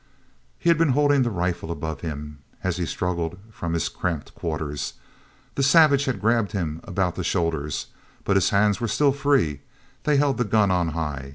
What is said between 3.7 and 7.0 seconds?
his cramped quarters. The savage had grabbed him